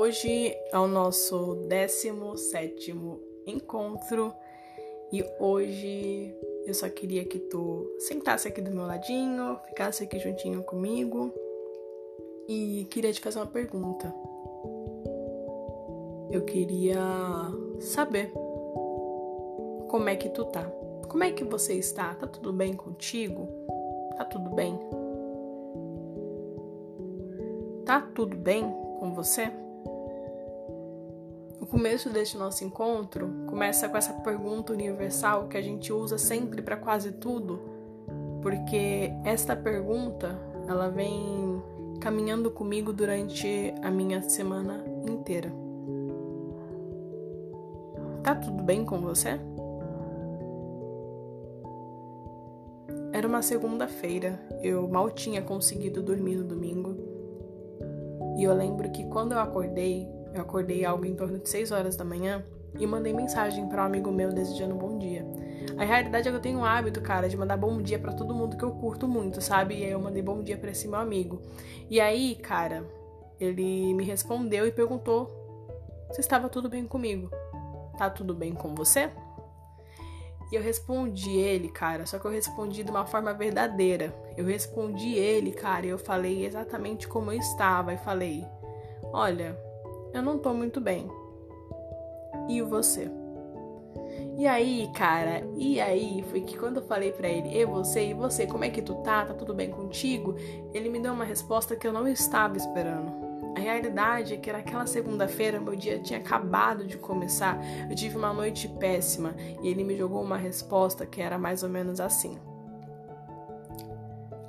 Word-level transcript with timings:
Hoje 0.00 0.56
é 0.70 0.78
o 0.78 0.86
nosso 0.86 1.56
17 1.66 2.94
encontro 3.48 4.32
e 5.12 5.24
hoje 5.40 6.32
eu 6.64 6.72
só 6.72 6.88
queria 6.88 7.24
que 7.24 7.40
tu 7.40 7.96
sentasse 7.98 8.46
aqui 8.46 8.60
do 8.60 8.70
meu 8.70 8.86
ladinho, 8.86 9.58
ficasse 9.66 10.04
aqui 10.04 10.20
juntinho 10.20 10.62
comigo 10.62 11.34
e 12.48 12.86
queria 12.88 13.12
te 13.12 13.20
fazer 13.20 13.40
uma 13.40 13.46
pergunta. 13.48 14.14
Eu 16.30 16.44
queria 16.44 17.02
saber 17.80 18.32
como 19.88 20.08
é 20.08 20.14
que 20.14 20.28
tu 20.28 20.44
tá. 20.44 20.62
Como 21.08 21.24
é 21.24 21.32
que 21.32 21.42
você 21.42 21.74
está? 21.74 22.14
Tá 22.14 22.28
tudo 22.28 22.52
bem 22.52 22.72
contigo? 22.72 23.48
Tá 24.16 24.24
tudo 24.24 24.50
bem? 24.50 24.78
Tá 27.84 28.00
tudo 28.14 28.36
bem 28.36 28.62
com 29.00 29.12
você? 29.12 29.50
O 31.60 31.66
começo 31.66 32.08
deste 32.10 32.36
nosso 32.36 32.64
encontro 32.64 33.28
começa 33.46 33.88
com 33.88 33.96
essa 33.96 34.12
pergunta 34.12 34.72
universal 34.72 35.48
que 35.48 35.56
a 35.56 35.62
gente 35.62 35.92
usa 35.92 36.16
sempre 36.16 36.62
para 36.62 36.76
quase 36.76 37.12
tudo, 37.12 37.60
porque 38.42 39.12
esta 39.24 39.56
pergunta 39.56 40.38
ela 40.68 40.88
vem 40.88 41.62
caminhando 42.00 42.50
comigo 42.50 42.92
durante 42.92 43.74
a 43.82 43.90
minha 43.90 44.22
semana 44.22 44.84
inteira. 45.08 45.52
Tá 48.22 48.34
tudo 48.34 48.62
bem 48.62 48.84
com 48.84 49.00
você? 49.00 49.40
Era 53.12 53.26
uma 53.26 53.42
segunda-feira, 53.42 54.38
eu 54.62 54.86
mal 54.86 55.10
tinha 55.10 55.42
conseguido 55.42 56.02
dormir 56.02 56.36
no 56.36 56.44
domingo. 56.44 56.94
E 58.36 58.44
eu 58.44 58.54
lembro 58.54 58.90
que 58.92 59.04
quando 59.06 59.32
eu 59.32 59.40
acordei, 59.40 60.06
eu 60.38 60.42
acordei 60.44 60.84
algo 60.84 61.04
em 61.04 61.14
torno 61.14 61.38
de 61.38 61.48
6 61.48 61.72
horas 61.72 61.96
da 61.96 62.04
manhã 62.04 62.44
e 62.78 62.86
mandei 62.86 63.12
mensagem 63.12 63.68
para 63.68 63.82
um 63.82 63.86
amigo 63.86 64.10
meu 64.10 64.32
desejando 64.32 64.74
um 64.74 64.78
bom 64.78 64.98
dia. 64.98 65.26
A 65.76 65.84
realidade 65.84 66.28
é 66.28 66.30
que 66.30 66.36
eu 66.36 66.40
tenho 66.40 66.58
um 66.58 66.64
hábito, 66.64 67.00
cara, 67.00 67.28
de 67.28 67.36
mandar 67.36 67.56
bom 67.56 67.80
dia 67.80 67.98
para 67.98 68.12
todo 68.12 68.34
mundo 68.34 68.56
que 68.56 68.64
eu 68.64 68.72
curto 68.72 69.06
muito, 69.06 69.40
sabe? 69.40 69.78
E 69.78 69.84
aí 69.84 69.90
eu 69.90 70.00
mandei 70.00 70.22
bom 70.22 70.42
dia 70.42 70.56
para 70.56 70.70
esse 70.70 70.88
meu 70.88 70.98
amigo. 70.98 71.40
E 71.88 72.00
aí, 72.00 72.34
cara, 72.34 72.84
ele 73.38 73.94
me 73.94 74.04
respondeu 74.04 74.66
e 74.66 74.72
perguntou 74.72 75.30
se 76.10 76.20
estava 76.20 76.48
tudo 76.48 76.68
bem 76.68 76.84
comigo. 76.86 77.30
Tá 77.96 78.10
tudo 78.10 78.34
bem 78.34 78.54
com 78.54 78.74
você? 78.74 79.10
E 80.50 80.54
eu 80.54 80.62
respondi 80.62 81.36
ele, 81.36 81.68
cara, 81.68 82.06
só 82.06 82.18
que 82.18 82.24
eu 82.24 82.30
respondi 82.30 82.82
de 82.82 82.90
uma 82.90 83.04
forma 83.04 83.34
verdadeira. 83.34 84.14
Eu 84.36 84.46
respondi 84.46 85.14
ele, 85.14 85.52
cara, 85.52 85.84
e 85.84 85.90
eu 85.90 85.98
falei 85.98 86.46
exatamente 86.46 87.06
como 87.06 87.30
eu 87.30 87.38
estava 87.38 87.92
e 87.92 87.98
falei: 87.98 88.46
"Olha, 89.12 89.58
eu 90.12 90.22
não 90.22 90.38
tô 90.38 90.52
muito 90.52 90.80
bem. 90.80 91.10
E 92.48 92.60
você?" 92.62 93.10
E 94.38 94.46
aí, 94.46 94.88
cara, 94.94 95.42
e 95.56 95.80
aí 95.80 96.24
foi 96.30 96.42
que 96.42 96.56
quando 96.56 96.76
eu 96.76 96.86
falei 96.86 97.10
para 97.10 97.28
ele, 97.28 97.58
e 97.58 97.64
você, 97.64 98.10
e 98.10 98.14
você, 98.14 98.46
como 98.46 98.64
é 98.64 98.70
que 98.70 98.80
tu 98.80 98.94
tá? 99.02 99.24
Tá 99.24 99.34
tudo 99.34 99.52
bem 99.52 99.68
contigo? 99.68 100.36
Ele 100.72 100.88
me 100.88 101.00
deu 101.00 101.12
uma 101.12 101.24
resposta 101.24 101.74
que 101.74 101.84
eu 101.84 101.92
não 101.92 102.06
estava 102.06 102.56
esperando. 102.56 103.12
A 103.56 103.60
realidade 103.60 104.34
é 104.34 104.36
que 104.36 104.52
naquela 104.52 104.86
segunda-feira 104.86 105.58
meu 105.58 105.74
dia 105.74 105.98
tinha 105.98 106.20
acabado 106.20 106.86
de 106.86 106.96
começar, 106.96 107.58
eu 107.90 107.96
tive 107.96 108.16
uma 108.16 108.32
noite 108.32 108.68
péssima 108.68 109.34
e 109.60 109.68
ele 109.68 109.82
me 109.82 109.96
jogou 109.96 110.22
uma 110.22 110.36
resposta 110.36 111.04
que 111.04 111.20
era 111.20 111.36
mais 111.36 111.64
ou 111.64 111.68
menos 111.68 111.98
assim: 111.98 112.38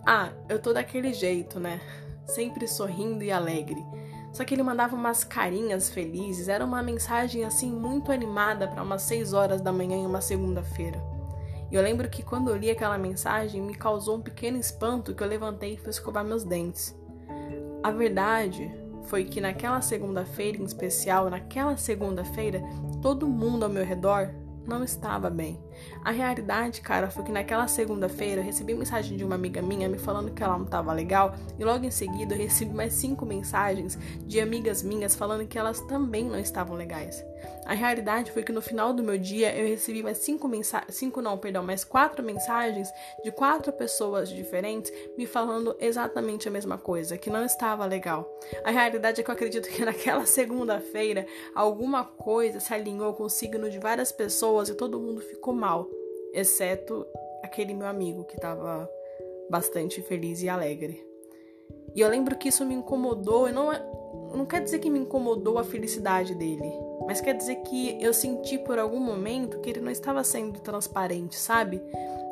Ah, 0.05 0.29
eu 0.47 0.61
tô 0.61 0.71
daquele 0.71 1.11
jeito, 1.13 1.59
né? 1.59 1.81
Sempre 2.27 2.67
sorrindo 2.67 3.23
e 3.23 3.31
alegre. 3.31 3.83
Só 4.31 4.43
que 4.45 4.53
ele 4.53 4.63
mandava 4.63 4.95
umas 4.95 5.23
carinhas 5.23 5.89
felizes, 5.89 6.47
era 6.47 6.63
uma 6.63 6.83
mensagem 6.83 7.43
assim 7.43 7.71
muito 7.71 8.11
animada 8.11 8.67
para 8.67 8.83
umas 8.83 9.01
6 9.03 9.33
horas 9.33 9.61
da 9.61 9.71
manhã 9.71 9.97
em 9.97 10.05
uma 10.05 10.21
segunda-feira. 10.21 11.01
E 11.71 11.75
eu 11.75 11.81
lembro 11.81 12.09
que 12.09 12.23
quando 12.23 12.49
eu 12.49 12.57
li 12.57 12.69
aquela 12.69 12.97
mensagem 12.97 13.61
me 13.61 13.75
causou 13.75 14.17
um 14.17 14.21
pequeno 14.21 14.57
espanto 14.57 15.13
que 15.13 15.23
eu 15.23 15.27
levantei 15.27 15.73
e 15.73 15.77
fui 15.77 15.89
escovar 15.89 16.23
meus 16.23 16.43
dentes. 16.43 16.95
A 17.83 17.91
verdade 17.91 18.71
foi 19.03 19.23
que 19.23 19.41
naquela 19.41 19.81
segunda-feira 19.81 20.57
em 20.57 20.63
especial, 20.63 21.29
naquela 21.29 21.77
segunda-feira, 21.77 22.61
todo 23.01 23.27
mundo 23.27 23.63
ao 23.63 23.69
meu 23.69 23.85
redor 23.85 24.33
não 24.69 24.83
estava 24.83 25.29
bem. 25.29 25.59
A 26.05 26.11
realidade, 26.11 26.81
cara, 26.81 27.09
foi 27.09 27.23
que 27.23 27.31
naquela 27.31 27.67
segunda-feira 27.67 28.41
eu 28.41 28.45
recebi 28.45 28.73
mensagem 28.73 29.17
de 29.17 29.23
uma 29.23 29.35
amiga 29.35 29.61
minha 29.61 29.89
me 29.89 29.97
falando 29.97 30.31
que 30.31 30.43
ela 30.43 30.57
não 30.57 30.65
estava 30.65 30.93
legal, 30.93 31.33
e 31.57 31.63
logo 31.63 31.85
em 31.85 31.91
seguida 31.91 32.35
eu 32.35 32.39
recebi 32.39 32.73
mais 32.73 32.93
cinco 32.93 33.25
mensagens 33.25 33.97
de 34.25 34.39
amigas 34.39 34.83
minhas 34.83 35.15
falando 35.15 35.47
que 35.47 35.57
elas 35.57 35.81
também 35.81 36.25
não 36.25 36.39
estavam 36.39 36.75
legais. 36.75 37.23
A 37.65 37.73
realidade 37.73 38.31
foi 38.31 38.41
que 38.41 38.51
no 38.51 38.61
final 38.61 38.93
do 38.93 39.03
meu 39.03 39.17
dia 39.17 39.55
eu 39.55 39.67
recebi 39.67 40.01
mais 40.01 40.17
cinco 40.17 40.47
mensagens, 40.47 40.95
cinco 40.95 41.21
não, 41.21 41.37
perdão, 41.37 41.63
mais 41.63 41.83
quatro 41.83 42.23
mensagens 42.23 42.91
de 43.23 43.31
quatro 43.31 43.71
pessoas 43.71 44.29
diferentes 44.29 44.91
me 45.17 45.27
falando 45.27 45.75
exatamente 45.79 46.47
a 46.47 46.51
mesma 46.51 46.77
coisa, 46.77 47.17
que 47.17 47.29
não 47.29 47.45
estava 47.45 47.85
legal. 47.85 48.27
A 48.63 48.71
realidade 48.71 49.21
é 49.21 49.23
que 49.23 49.29
eu 49.29 49.35
acredito 49.35 49.69
que 49.69 49.85
naquela 49.85 50.25
segunda-feira 50.25 51.27
alguma 51.53 52.03
coisa 52.03 52.59
se 52.59 52.73
alinhou 52.73 53.13
com 53.13 53.23
o 53.23 53.29
signo 53.29 53.69
de 53.69 53.77
várias 53.77 54.11
pessoas 54.11 54.69
e 54.69 54.75
todo 54.75 54.99
mundo 54.99 55.21
ficou 55.21 55.53
mal, 55.53 55.87
exceto 56.33 57.05
aquele 57.43 57.73
meu 57.73 57.87
amigo 57.87 58.23
que 58.23 58.35
estava 58.35 58.89
bastante 59.49 60.01
feliz 60.01 60.41
e 60.41 60.49
alegre. 60.49 61.05
E 61.95 62.01
eu 62.01 62.09
lembro 62.09 62.37
que 62.37 62.49
isso 62.49 62.65
me 62.65 62.75
incomodou, 62.75 63.49
e 63.49 63.51
não, 63.51 63.71
é, 63.71 63.79
não 64.33 64.45
quer 64.45 64.61
dizer 64.61 64.79
que 64.79 64.89
me 64.89 64.99
incomodou 64.99 65.57
a 65.57 65.63
felicidade 65.63 66.35
dele, 66.35 66.71
mas 67.09 67.19
quer 67.19 67.33
dizer 67.33 67.55
que 67.63 67.97
eu 67.99 68.13
senti 68.13 68.55
por 68.59 68.77
algum 68.77 68.99
momento 68.99 69.59
que 69.61 69.71
ele 69.71 69.81
não 69.81 69.89
estava 69.89 70.23
sendo 70.23 70.59
transparente, 70.59 71.39
sabe? 71.39 71.81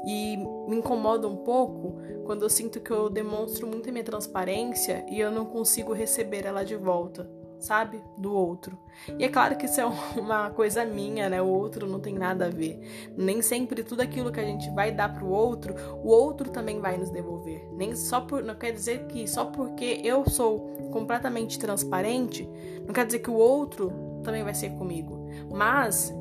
E 0.05 0.37
me 0.69 0.75
incomoda 0.75 1.27
um 1.27 1.37
pouco 1.37 1.99
quando 2.27 2.43
eu 2.43 2.49
sinto 2.49 2.79
que 2.79 2.91
eu 2.91 3.09
demonstro 3.09 3.65
muito 3.65 3.89
a 3.89 3.91
minha 3.91 4.03
transparência 4.03 5.03
e 5.09 5.19
eu 5.19 5.31
não 5.31 5.45
consigo 5.45 5.93
receber 5.93 6.45
ela 6.45 6.63
de 6.63 6.75
volta 6.75 7.27
sabe? 7.59 8.03
Do 8.15 8.31
outro. 8.31 8.77
E 9.17 9.23
é 9.23 9.29
claro 9.29 9.57
que 9.57 9.65
isso 9.65 9.81
é 9.81 9.85
uma 10.15 10.51
coisa 10.51 10.85
minha, 10.85 11.27
né? 11.27 11.41
O 11.41 11.47
outro 11.47 11.87
não 11.87 11.99
tem 11.99 12.13
nada 12.13 12.45
a 12.45 12.49
ver. 12.49 13.11
Nem 13.17 13.41
sempre 13.41 13.83
tudo 13.83 14.01
aquilo 14.01 14.31
que 14.31 14.39
a 14.39 14.45
gente 14.45 14.69
vai 14.75 14.91
dar 14.91 15.11
pro 15.11 15.27
outro, 15.27 15.73
o 16.03 16.07
outro 16.07 16.51
também 16.51 16.79
vai 16.79 16.97
nos 16.97 17.09
devolver. 17.09 17.67
Nem 17.73 17.95
só 17.95 18.21
por 18.21 18.43
não 18.43 18.53
quer 18.53 18.71
dizer 18.71 19.07
que 19.07 19.27
só 19.27 19.45
porque 19.45 20.01
eu 20.03 20.29
sou 20.29 20.59
completamente 20.91 21.57
transparente, 21.57 22.47
não 22.85 22.93
quer 22.93 23.07
dizer 23.07 23.19
que 23.19 23.31
o 23.31 23.35
outro 23.35 24.06
também 24.23 24.43
vai 24.43 24.53
ser 24.53 24.71
comigo. 24.71 25.27
Mas 25.51 26.13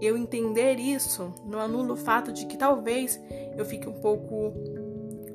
eu 0.00 0.16
entender 0.16 0.78
isso 0.78 1.32
não 1.44 1.60
anula 1.60 1.94
o 1.94 1.96
fato 1.96 2.32
de 2.32 2.46
que 2.46 2.56
talvez 2.56 3.20
eu 3.56 3.64
fique 3.64 3.88
um 3.88 3.94
pouco 3.94 4.52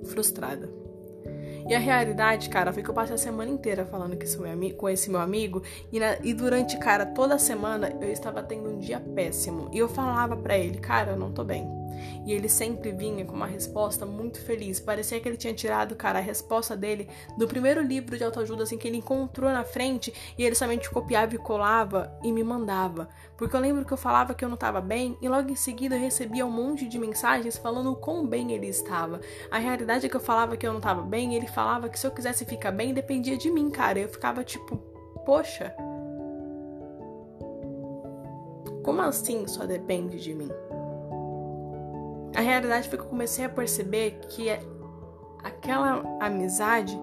frustrada. 0.06 0.70
E 1.68 1.76
a 1.76 1.80
realidade, 1.80 2.50
cara, 2.50 2.74
foi 2.74 2.82
que 2.82 2.90
eu 2.90 2.94
passei 2.96 3.14
a 3.14 3.18
semana 3.18 3.52
inteira 3.52 3.86
falando 3.86 4.16
com 4.16 4.24
esse 4.24 4.40
meu 4.40 4.52
amigo, 4.52 4.76
com 4.76 4.90
esse 4.90 5.10
meu 5.10 5.20
amigo 5.20 5.62
e, 5.92 6.00
na, 6.00 6.18
e 6.24 6.34
durante, 6.34 6.78
cara, 6.78 7.06
toda 7.06 7.36
a 7.36 7.40
semana 7.40 7.96
eu 8.02 8.12
estava 8.12 8.42
tendo 8.42 8.70
um 8.70 8.80
dia 8.80 9.00
péssimo. 9.00 9.70
E 9.72 9.78
eu 9.78 9.88
falava 9.88 10.36
para 10.36 10.58
ele, 10.58 10.80
cara, 10.80 11.12
eu 11.12 11.18
não 11.18 11.32
tô 11.32 11.44
bem. 11.44 11.79
E 12.26 12.32
ele 12.32 12.50
sempre 12.50 12.92
vinha 12.92 13.26
com 13.26 13.34
uma 13.34 13.48
resposta 13.48 14.06
muito 14.06 14.42
feliz. 14.42 14.80
Parecia 14.80 15.20
que 15.20 15.28
ele 15.28 15.38
tinha 15.38 15.54
tirado, 15.54 15.96
cara, 15.96 16.20
a 16.20 16.22
resposta 16.22 16.76
dele 16.76 17.08
do 17.38 17.48
primeiro 17.48 17.82
livro 17.82 18.18
de 18.18 18.24
autoajuda 18.24 18.64
assim 18.64 18.78
que 18.78 18.88
ele 18.88 18.98
encontrou 18.98 19.52
na 19.52 19.64
frente 19.64 20.14
e 20.38 20.44
ele 20.44 20.56
somente 20.56 20.90
copiava 20.90 21.36
e 21.36 21.38
colava 21.38 22.12
e 22.24 22.32
me 22.32 22.44
mandava. 22.44 23.10
Porque 23.38 23.56
eu 23.56 23.60
lembro 23.60 23.86
que 23.86 23.94
eu 23.94 23.98
falava 23.98 24.34
que 24.34 24.44
eu 24.44 24.50
não 24.50 24.56
estava 24.56 24.82
bem 24.82 25.18
e 25.22 25.30
logo 25.30 25.50
em 25.50 25.56
seguida 25.56 25.96
eu 25.96 26.02
recebia 26.02 26.46
um 26.46 26.52
monte 26.52 26.88
de 26.88 27.00
mensagens 27.00 27.58
falando 27.58 27.92
o 27.92 27.96
quão 27.96 28.26
bem 28.26 28.52
ele 28.52 28.68
estava. 28.68 29.22
A 29.50 29.58
realidade 29.58 30.06
é 30.06 30.10
que 30.10 30.16
eu 30.16 30.22
falava 30.22 30.58
que 30.58 30.66
eu 30.66 30.72
não 30.72 30.80
estava 30.80 31.02
bem 31.02 31.34
e 31.34 31.38
ele 31.38 31.48
falava 31.48 31.90
que 31.90 32.00
se 32.00 32.06
eu 32.06 32.12
quisesse 32.12 32.46
ficar 32.46 32.72
bem 32.72 32.94
dependia 32.94 33.38
de 33.38 33.50
mim, 33.52 33.70
cara. 33.70 34.00
Eu 34.00 34.10
ficava 34.10 34.44
tipo, 34.44 34.78
poxa. 35.26 35.74
Como 38.84 39.02
assim 39.02 39.46
só 39.48 39.66
depende 39.66 40.20
de 40.20 40.34
mim? 40.34 40.50
A 42.36 42.42
realidade 42.42 42.88
foi 42.88 42.98
que 42.98 43.04
eu 43.04 43.10
comecei 43.10 43.46
a 43.46 43.50
perceber 43.50 44.20
que 44.30 44.50
aquela 45.44 46.04
amizade 46.20 46.98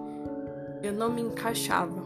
eu 0.81 0.93
não 0.93 1.11
me 1.11 1.21
encaixava. 1.21 2.05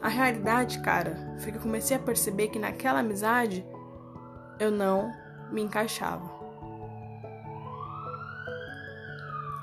A 0.00 0.08
realidade, 0.08 0.80
cara, 0.80 1.36
foi 1.38 1.52
que 1.52 1.58
eu 1.58 1.62
comecei 1.62 1.96
a 1.96 2.00
perceber 2.00 2.48
que 2.48 2.58
naquela 2.58 3.00
amizade 3.00 3.66
eu 4.58 4.70
não 4.70 5.12
me 5.50 5.62
encaixava. 5.62 6.34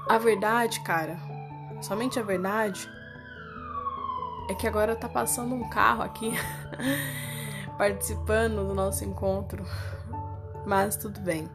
A 0.08 0.18
verdade, 0.18 0.82
cara, 0.82 1.18
somente 1.82 2.20
a 2.20 2.24
verdade 2.24 2.88
é 4.50 4.54
que 4.54 4.68
agora 4.68 4.96
tá 4.96 5.08
passando 5.10 5.56
um 5.56 5.68
carro 5.70 6.04
aqui 6.04 6.34
participando 7.78 8.68
do 8.68 8.74
nosso 8.74 9.04
encontro. 9.04 9.64
Mas 10.66 10.96
tudo 10.96 11.20
bem 11.20 11.50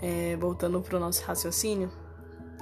é, 0.00 0.36
voltando 0.36 0.80
para 0.80 0.96
o 0.96 1.00
nosso 1.00 1.22
raciocínio, 1.24 1.90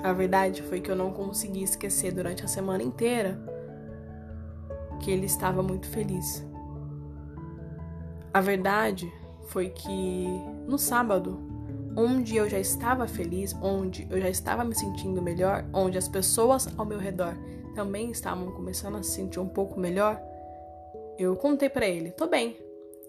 a 0.02 0.12
verdade 0.12 0.62
foi 0.62 0.80
que 0.80 0.90
eu 0.90 0.96
não 0.96 1.12
consegui 1.12 1.62
esquecer 1.62 2.12
durante 2.12 2.44
a 2.44 2.48
semana 2.48 2.82
inteira 2.82 3.38
que 5.00 5.10
ele 5.10 5.26
estava 5.26 5.62
muito 5.62 5.88
feliz. 5.88 6.44
A 8.32 8.40
verdade 8.40 9.12
foi 9.46 9.68
que 9.68 10.26
no 10.66 10.78
sábado, 10.78 11.38
onde 11.96 12.36
eu 12.36 12.48
já 12.48 12.58
estava 12.58 13.06
feliz, 13.06 13.54
onde 13.62 14.06
eu 14.10 14.20
já 14.20 14.28
estava 14.28 14.64
me 14.64 14.74
sentindo 14.74 15.22
melhor, 15.22 15.64
onde 15.72 15.96
as 15.96 16.08
pessoas 16.08 16.68
ao 16.76 16.84
meu 16.84 16.98
redor 16.98 17.36
também 17.74 18.10
estavam 18.10 18.50
começando 18.52 18.96
a 18.96 19.02
se 19.02 19.10
sentir 19.10 19.40
um 19.40 19.48
pouco 19.48 19.78
melhor, 19.78 20.20
eu 21.18 21.36
contei 21.36 21.68
para 21.68 21.86
ele: 21.86 22.10
"Tô 22.12 22.26
bem". 22.26 22.56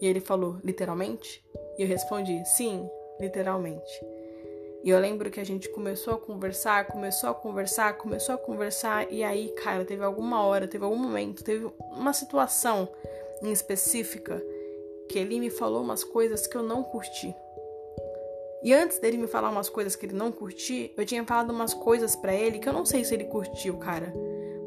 E 0.01 0.05
ele 0.05 0.19
falou: 0.19 0.57
"Literalmente?" 0.63 1.43
E 1.77 1.83
eu 1.83 1.87
respondi: 1.87 2.43
"Sim, 2.45 2.87
literalmente". 3.19 4.03
E 4.83 4.89
eu 4.91 4.99
lembro 4.99 5.31
que 5.31 5.39
a 5.39 5.43
gente 5.43 5.67
começou 5.69 6.13
a 6.13 6.17
conversar, 6.19 6.85
começou 6.85 7.29
a 7.31 7.33
conversar, 7.33 7.97
começou 7.97 8.35
a 8.35 8.37
conversar, 8.37 9.11
e 9.11 9.23
aí, 9.23 9.49
cara, 9.63 9.83
teve 9.83 10.03
alguma 10.03 10.45
hora, 10.45 10.67
teve 10.67 10.85
algum 10.85 10.95
momento, 10.95 11.43
teve 11.43 11.67
uma 11.91 12.13
situação 12.13 12.87
em 13.41 13.51
específica 13.51 14.39
que 15.09 15.17
ele 15.17 15.39
me 15.39 15.49
falou 15.49 15.81
umas 15.81 16.03
coisas 16.03 16.45
que 16.45 16.55
eu 16.55 16.61
não 16.61 16.83
curti. 16.83 17.35
E 18.63 18.73
antes 18.73 18.99
dele 18.99 19.17
me 19.17 19.27
falar 19.27 19.49
umas 19.49 19.69
coisas 19.69 19.95
que 19.95 20.05
ele 20.05 20.15
não 20.15 20.31
curtiu, 20.31 20.89
eu 20.97 21.05
tinha 21.05 21.23
falado 21.23 21.51
umas 21.51 21.73
coisas 21.73 22.15
para 22.15 22.33
ele 22.33 22.59
que 22.59 22.67
eu 22.67 22.73
não 22.73 22.85
sei 22.85 23.03
se 23.03 23.13
ele 23.13 23.25
curtiu, 23.25 23.77
cara. 23.77 24.13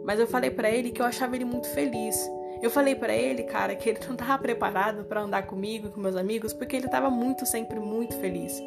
Mas 0.05 0.21
eu 0.21 0.27
falei 0.27 0.51
para 0.51 0.71
ele 0.71 0.91
que 0.91 1.03
eu 1.03 1.07
achava 1.07 1.35
ele 1.35 1.45
muito 1.45 1.69
feliz. 1.69 2.17
Eu 2.61 2.71
falei 2.71 2.95
para 2.95 3.15
ele, 3.15 3.45
cara, 3.45 3.75
que 3.75 3.89
ele 3.89 4.01
não 4.09 4.17
tava 4.17 4.39
preparado 4.39 5.05
para 5.05 5.23
andar 5.23 5.47
comigo 5.47 5.89
e 5.89 5.91
com 5.91 6.01
meus 6.01 6.17
amigos, 6.17 6.53
porque 6.53 6.77
ele 6.77 6.89
tava 6.89 7.11
muito 7.11 7.47
sempre 7.47 7.79
muito 7.79 8.17
feliz. 8.19 8.61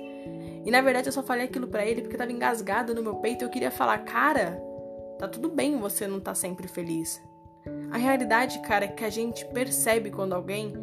E 0.63 0.69
na 0.69 0.81
verdade 0.81 1.07
eu 1.07 1.13
só 1.13 1.23
falei 1.23 1.45
aquilo 1.45 1.67
para 1.67 1.85
ele 1.85 2.01
porque 2.01 2.17
tava 2.17 2.31
engasgado 2.31 2.93
no 2.93 3.01
meu 3.01 3.15
peito 3.15 3.43
e 3.43 3.45
eu 3.45 3.49
queria 3.49 3.71
falar, 3.71 3.97
cara, 3.99 4.61
tá 5.17 5.27
tudo 5.27 5.49
bem 5.49 5.77
você 5.77 6.07
não 6.07 6.19
tá 6.19 6.35
sempre 6.35 6.67
feliz. 6.67 7.21
A 7.91 7.97
realidade, 7.97 8.59
cara, 8.59 8.85
é 8.85 8.87
que 8.87 9.03
a 9.03 9.09
gente 9.09 9.45
percebe 9.45 10.09
quando 10.09 10.33
alguém 10.33 10.73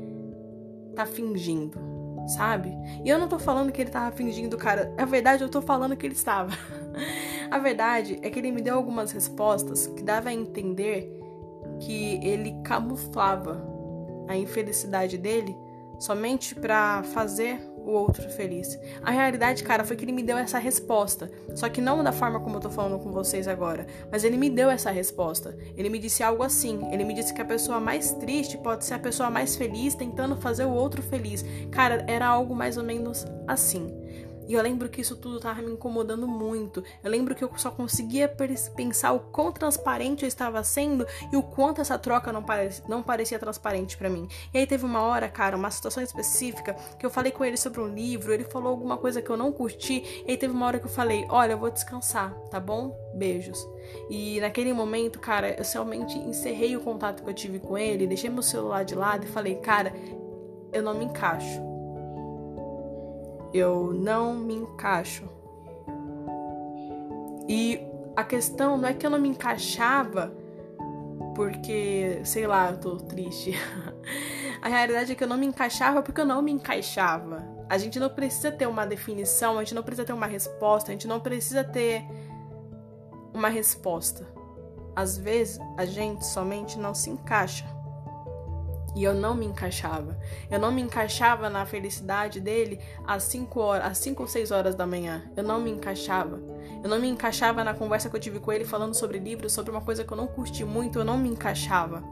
tá 0.95 1.07
fingindo, 1.07 1.79
sabe? 2.37 2.73
E 3.05 3.09
eu 3.09 3.19
não 3.19 3.29
tô 3.29 3.39
falando 3.39 3.73
que 3.73 3.81
ele 3.81 3.91
tava 3.91 4.15
fingindo, 4.15 4.57
cara. 4.57 4.93
A 4.97 5.05
verdade, 5.05 5.43
eu 5.43 5.49
tô 5.49 5.61
falando 5.61 5.97
que 5.97 6.07
ele 6.07 6.15
estava. 6.15 6.53
a 7.51 7.59
verdade 7.59 8.19
é 8.23 8.31
que 8.31 8.39
ele 8.39 8.53
me 8.53 8.61
deu 8.61 8.75
algumas 8.75 9.11
respostas 9.11 9.87
que 9.87 10.03
dava 10.03 10.29
a 10.29 10.35
entender 10.35 11.18
que 11.81 12.21
ele 12.27 12.57
camuflava 12.65 13.63
a 14.29 14.37
infelicidade 14.37 15.17
dele 15.17 15.57
somente 15.99 16.55
para 16.55 17.03
fazer 17.03 17.61
o 17.89 17.91
outro 17.91 18.29
feliz. 18.29 18.79
A 19.03 19.11
realidade, 19.11 19.65
cara, 19.65 19.83
foi 19.83 19.97
que 19.97 20.05
ele 20.05 20.13
me 20.13 20.23
deu 20.23 20.37
essa 20.37 20.59
resposta. 20.59 21.31
Só 21.55 21.69
que 21.69 21.81
não 21.81 22.05
da 22.05 22.13
forma 22.13 22.39
como 22.39 22.57
eu 22.57 22.61
tô 22.61 22.71
falando 22.71 23.03
com 23.03 23.11
vocês 23.11 23.49
agora. 23.49 23.87
Mas 24.13 24.25
ele 24.25 24.37
me 24.37 24.51
deu 24.51 24.71
essa 24.71 24.91
resposta. 24.91 25.57
Ele 25.77 25.89
me 25.89 25.99
disse 25.99 26.23
algo 26.23 26.43
assim. 26.43 26.93
Ele 26.93 27.05
me 27.05 27.15
disse 27.15 27.33
que 27.33 27.41
a 27.41 27.47
pessoa 27.47 27.81
mais 27.81 28.13
triste 28.13 28.59
pode 28.59 28.85
ser 28.85 28.95
a 28.95 28.99
pessoa 28.99 29.31
mais 29.31 29.57
feliz 29.57 29.95
tentando 29.95 30.37
fazer 30.37 30.67
o 30.67 30.73
outro 30.73 31.03
feliz. 31.03 31.45
Cara, 31.71 32.05
era 32.07 32.27
algo 32.27 32.55
mais 32.55 32.77
ou 32.77 32.85
menos 32.85 33.25
assim. 33.47 33.89
E 34.49 34.55
eu 34.55 34.63
lembro 34.63 34.89
que 34.89 35.03
isso 35.03 35.15
tudo 35.15 35.39
tava 35.39 35.61
me 35.61 35.73
incomodando 35.73 36.27
muito. 36.27 36.83
Eu 37.05 37.11
lembro 37.11 37.35
que 37.35 37.45
eu 37.45 37.53
só 37.57 37.71
conseguia 37.71 38.27
pensar 38.75 39.13
o 39.13 39.21
quão 39.21 39.53
transparente 39.53 40.23
eu 40.23 40.29
estava 40.29 40.65
sendo 40.65 41.07
e 41.31 41.37
o 41.37 41.43
quanto 41.43 41.83
essa 41.83 41.99
troca 41.99 42.33
não, 42.33 42.43
parecia, 42.43 42.83
não 42.89 43.03
parecia 43.03 43.39
transparente 43.39 43.99
para 43.99 44.09
mim. 44.09 44.27
E 44.55 44.59
aí 44.59 44.67
teve 44.67 44.87
uma 44.87 45.03
hora, 45.03 45.29
cara, 45.29 45.55
uma 45.55 45.71
situação 45.71 46.03
específica, 46.03 46.75
que 46.99 47.05
eu 47.05 47.11
falei 47.11 47.31
com 47.31 47.45
ele 47.45 47.59
sobre 47.59 47.81
um 47.83 47.95
livro, 47.95 48.33
ele 48.33 48.45
falou 48.45 48.71
alguma 48.71 48.97
coisa 48.97 49.21
que 49.21 49.29
eu 49.29 49.37
não 49.37 49.53
curti, 49.53 50.25
e 50.27 50.31
aí 50.31 50.37
teve 50.39 50.55
uma 50.55 50.65
hora 50.65 50.79
que 50.79 50.87
eu 50.87 50.91
falei: 50.91 51.27
Olha, 51.29 51.53
eu 51.53 51.59
vou 51.59 51.71
descansar, 51.71 52.33
tá 52.51 52.59
bom? 52.59 52.97
Beijos. 53.15 53.69
E 54.09 54.41
naquele 54.41 54.73
momento, 54.73 55.21
cara, 55.21 55.51
eu 55.51 55.65
realmente 55.71 56.17
encerrei 56.17 56.75
o 56.75 56.81
contato 56.81 57.23
que 57.23 57.29
eu 57.29 57.35
tive 57.35 57.59
com 57.59 57.77
ele, 57.77 58.07
deixei 58.07 58.31
meu 58.31 58.43
celular 58.43 58.83
de 58.83 58.95
lado 58.95 59.25
e 59.25 59.29
falei: 59.29 59.57
Cara, 59.57 59.93
eu 60.73 60.83
não 60.83 60.95
me 60.95 61.05
encaixo 61.05 61.68
eu 63.53 63.93
não 63.93 64.35
me 64.35 64.55
encaixo. 64.55 65.29
E 67.49 67.81
a 68.15 68.25
questão 68.25 68.77
não 68.77 68.89
é 68.89 68.95
que 68.95 69.07
eu 69.07 69.11
não 69.11 69.21
me 69.21 69.29
encaixava 69.29 70.33
porque, 71.35 72.21
sei 72.25 72.47
lá, 72.47 72.71
eu 72.71 72.79
tô 72.79 72.97
triste. 72.97 73.55
a 74.61 74.69
realidade 74.69 75.13
é 75.13 75.15
que 75.15 75.23
eu 75.23 75.29
não 75.29 75.39
me 75.39 75.47
encaixava 75.47 76.03
porque 76.03 76.21
eu 76.21 76.27
não 76.27 76.43
me 76.43 76.51
encaixava. 76.51 77.45
A 77.69 77.79
gente 77.79 78.01
não 78.01 78.11
precisa 78.11 78.51
ter 78.51 78.67
uma 78.67 78.85
definição, 78.85 79.57
a 79.57 79.61
gente 79.63 79.75
não 79.75 79.83
precisa 79.83 80.05
ter 80.05 80.13
uma 80.13 80.27
resposta, 80.27 80.91
a 80.91 80.93
gente 80.93 81.07
não 81.07 81.21
precisa 81.21 81.63
ter 81.63 82.05
uma 83.33 83.49
resposta. 83.49 84.27
Às 84.97 85.17
vezes 85.17 85.61
a 85.77 85.85
gente 85.85 86.27
somente 86.27 86.77
não 86.77 86.93
se 86.93 87.09
encaixa. 87.09 87.65
E 88.99 89.05
eu 89.05 89.15
não 89.15 89.33
me 89.33 89.47
encaixava. 89.47 90.19
Eu 90.51 90.59
não 90.59 90.73
me 90.73 90.83
encaixava 90.83 91.49
na 91.49 91.65
felicidade 91.65 92.41
dele 92.41 92.81
às 93.07 93.23
5 93.23 93.61
horas, 93.61 93.87
às 93.87 93.99
5 93.99 94.21
ou 94.21 94.27
6 94.27 94.51
horas 94.51 94.75
da 94.75 94.85
manhã. 94.89 95.23
Eu 95.37 95.45
não 95.45 95.61
me 95.61 95.71
encaixava. 95.71 96.43
Eu 96.83 96.91
não 96.91 96.99
me 96.99 97.09
encaixava 97.09 97.63
na 97.63 97.73
conversa 97.73 98.11
que 98.11 98.17
eu 98.17 98.21
tive 98.21 98.41
com 98.41 98.53
ele 98.53 98.65
falando 98.65 98.95
sobre 98.95 99.21
livros, 99.21 99.53
sobre 99.53 99.71
uma 99.71 99.81
coisa 99.81 100.03
que 100.03 100.13
eu 100.13 100.17
não 100.17 100.27
curti 100.27 100.65
muito, 100.65 100.99
eu 100.99 101.05
não 101.05 101.17
me 101.17 101.29
encaixava. 101.29 102.03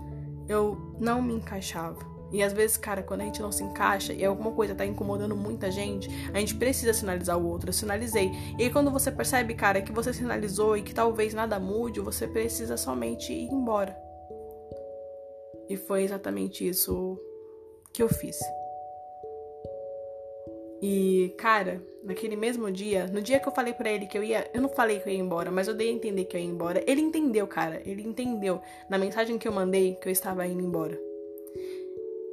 Eu 0.49 0.95
não 1.01 1.21
me 1.21 1.35
encaixava. 1.35 1.99
E 2.31 2.41
às 2.41 2.53
vezes, 2.53 2.77
cara, 2.77 3.03
quando 3.03 3.23
a 3.23 3.25
gente 3.25 3.43
não 3.43 3.51
se 3.51 3.65
encaixa 3.65 4.13
e 4.13 4.25
alguma 4.25 4.53
coisa 4.53 4.73
tá 4.73 4.87
incomodando 4.87 5.35
muita 5.35 5.73
gente, 5.73 6.09
a 6.33 6.39
gente 6.39 6.55
precisa 6.55 6.95
sinalizar 6.95 7.37
o 7.37 7.45
outro. 7.49 7.71
Eu 7.71 7.75
sinalizei. 7.75 8.31
E 8.57 8.63
aí, 8.63 8.71
quando 8.71 8.93
você 8.93 9.11
percebe, 9.11 9.55
cara, 9.55 9.83
que 9.83 9.91
você 9.91 10.13
sinalizou 10.13 10.77
e 10.77 10.83
que 10.83 10.95
talvez 10.95 11.35
nada 11.35 11.59
mude, 11.59 11.99
você 11.99 12.29
precisa 12.29 12.77
somente 12.77 13.33
ir 13.33 13.49
embora. 13.51 14.06
E 15.69 15.77
foi 15.77 16.03
exatamente 16.03 16.67
isso 16.67 17.19
que 17.93 18.03
eu 18.03 18.09
fiz. 18.09 18.39
E, 20.83 21.35
cara, 21.39 21.83
naquele 22.05 22.37
mesmo 22.37 22.71
dia, 22.71 23.07
no 23.07 23.23
dia 23.23 23.41
que 23.41 23.49
eu 23.49 23.53
falei 23.53 23.73
para 23.73 23.91
ele 23.91 24.07
que 24.07 24.17
eu 24.17 24.23
ia, 24.23 24.49
eu 24.53 24.61
não 24.61 24.69
falei 24.69 25.01
que 25.01 25.09
eu 25.09 25.13
ia 25.13 25.19
embora, 25.19 25.51
mas 25.51 25.69
eu 25.69 25.75
dei 25.75 25.89
a 25.89 25.93
entender 25.93 26.27
que 26.27 26.37
eu 26.37 26.41
ia 26.41 26.47
embora. 26.47 26.85
Ele 26.87 27.01
entendeu, 27.01 27.47
cara, 27.47 27.81
ele 27.85 28.03
entendeu 28.03 28.61
na 28.89 28.99
mensagem 28.99 29.39
que 29.39 29.49
eu 29.49 29.53
mandei 29.53 29.95
que 29.95 30.09
eu 30.09 30.13
estava 30.13 30.47
indo 30.47 30.63
embora. 30.63 31.06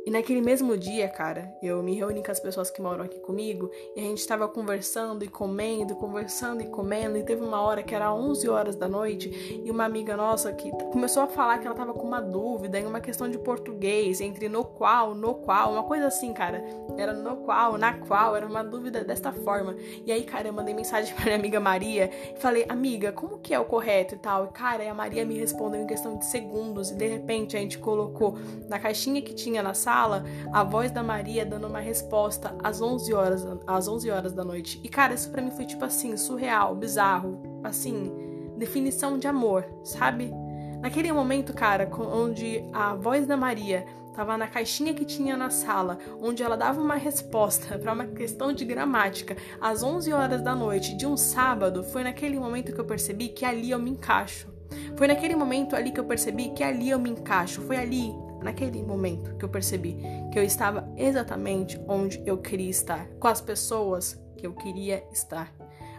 E 0.05 0.11
naquele 0.11 0.41
mesmo 0.41 0.77
dia, 0.77 1.07
cara, 1.07 1.55
eu 1.63 1.81
me 1.81 1.95
reuni 1.95 2.21
com 2.21 2.29
as 2.29 2.39
pessoas 2.39 2.69
que 2.69 2.81
moram 2.81 3.05
aqui 3.05 3.19
comigo 3.19 3.71
e 3.95 4.01
a 4.01 4.03
gente 4.03 4.17
estava 4.17 4.49
conversando 4.49 5.23
e 5.23 5.29
comendo, 5.29 5.95
conversando 5.95 6.61
e 6.61 6.65
comendo. 6.65 7.17
E 7.17 7.23
teve 7.23 7.41
uma 7.41 7.61
hora 7.61 7.81
que 7.81 7.95
era 7.95 8.13
11 8.13 8.49
horas 8.49 8.75
da 8.75 8.85
noite 8.85 9.61
e 9.63 9.71
uma 9.71 9.85
amiga 9.85 10.17
nossa 10.17 10.51
que 10.51 10.69
começou 10.91 11.23
a 11.23 11.27
falar 11.27 11.59
que 11.59 11.67
ela 11.67 11.75
tava 11.75 11.93
com 11.93 12.05
uma 12.05 12.21
dúvida 12.21 12.77
em 12.77 12.85
uma 12.85 12.99
questão 12.99 13.29
de 13.29 13.37
português, 13.37 14.19
entre 14.19 14.49
no 14.49 14.65
qual, 14.65 15.15
no 15.15 15.35
qual, 15.35 15.71
uma 15.71 15.83
coisa 15.83 16.07
assim, 16.07 16.33
cara. 16.33 16.61
Era 16.97 17.13
no 17.13 17.37
qual, 17.37 17.77
na 17.77 17.93
qual, 17.93 18.35
era 18.35 18.45
uma 18.45 18.61
dúvida 18.61 19.05
desta 19.05 19.31
forma. 19.31 19.73
E 20.05 20.11
aí, 20.11 20.25
cara, 20.25 20.49
eu 20.49 20.53
mandei 20.53 20.73
mensagem 20.73 21.15
pra 21.15 21.23
minha 21.25 21.37
amiga 21.37 21.61
Maria 21.61 22.11
e 22.35 22.39
falei, 22.41 22.65
amiga, 22.67 23.13
como 23.13 23.39
que 23.39 23.53
é 23.53 23.59
o 23.59 23.63
correto 23.63 24.15
e 24.15 24.17
tal? 24.17 24.47
E, 24.47 24.47
cara, 24.49 24.91
a 24.91 24.93
Maria 24.93 25.23
me 25.23 25.39
respondeu 25.39 25.81
em 25.81 25.87
questão 25.87 26.17
de 26.17 26.25
segundos 26.25 26.91
e 26.91 26.95
de 26.95 27.07
repente 27.07 27.55
a 27.55 27.59
gente 27.61 27.77
colocou 27.77 28.37
na 28.67 28.77
caixinha 28.77 29.21
que 29.21 29.33
tinha 29.33 29.63
na 29.63 29.73
sala 29.73 29.92
sala, 29.93 30.23
a 30.51 30.63
voz 30.63 30.89
da 30.89 31.03
Maria 31.03 31.45
dando 31.45 31.67
uma 31.67 31.79
resposta 31.79 32.55
às 32.63 32.81
11 32.81 33.13
horas, 33.13 33.47
às 33.67 33.87
11 33.87 34.09
horas 34.09 34.33
da 34.33 34.43
noite. 34.43 34.79
E 34.83 34.89
cara, 34.89 35.13
isso 35.13 35.29
para 35.29 35.41
mim 35.41 35.51
foi 35.51 35.65
tipo 35.65 35.85
assim, 35.85 36.17
surreal, 36.17 36.75
bizarro, 36.75 37.39
assim, 37.63 38.11
definição 38.57 39.19
de 39.19 39.27
amor, 39.27 39.63
sabe? 39.83 40.33
Naquele 40.81 41.11
momento, 41.11 41.53
cara, 41.53 41.87
onde 41.95 42.63
a 42.73 42.95
voz 42.95 43.27
da 43.27 43.37
Maria 43.37 43.85
estava 44.09 44.35
na 44.35 44.47
caixinha 44.47 44.95
que 44.95 45.05
tinha 45.05 45.37
na 45.37 45.51
sala, 45.51 45.99
onde 46.19 46.41
ela 46.41 46.57
dava 46.57 46.81
uma 46.81 46.95
resposta 46.95 47.77
para 47.79 47.93
uma 47.93 48.07
questão 48.07 48.51
de 48.51 48.65
gramática 48.65 49.37
às 49.61 49.83
11 49.83 50.11
horas 50.11 50.41
da 50.41 50.55
noite 50.55 50.97
de 50.97 51.05
um 51.05 51.15
sábado, 51.15 51.83
foi 51.83 52.03
naquele 52.03 52.39
momento 52.39 52.73
que 52.73 52.81
eu 52.81 52.85
percebi 52.85 53.29
que 53.29 53.45
ali 53.45 53.69
eu 53.69 53.79
me 53.79 53.91
encaixo. 53.91 54.51
Foi 54.97 55.07
naquele 55.07 55.35
momento 55.35 55.75
ali 55.75 55.91
que 55.91 55.99
eu 55.99 56.05
percebi 56.05 56.49
que 56.49 56.63
ali 56.63 56.89
eu 56.89 56.97
me 56.97 57.11
encaixo. 57.11 57.61
Foi 57.61 57.77
ali 57.77 58.11
naquele 58.43 58.83
momento 58.83 59.35
que 59.35 59.45
eu 59.45 59.49
percebi 59.49 59.97
que 60.31 60.37
eu 60.37 60.43
estava 60.43 60.91
exatamente 60.97 61.79
onde 61.87 62.21
eu 62.25 62.37
queria 62.37 62.69
estar, 62.69 63.07
com 63.19 63.27
as 63.27 63.41
pessoas 63.41 64.21
que 64.37 64.45
eu 64.45 64.53
queria 64.53 65.03
estar, 65.11 65.53